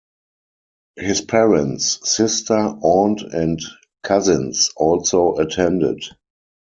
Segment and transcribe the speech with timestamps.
[0.95, 3.59] His parents, sister, aunt and
[4.03, 6.03] cousins also attended.